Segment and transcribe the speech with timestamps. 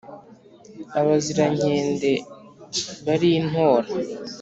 [0.99, 2.11] Abazirankende
[3.05, 3.89] bari i Ntora